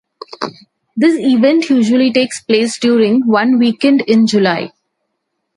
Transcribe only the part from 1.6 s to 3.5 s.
usually takes place during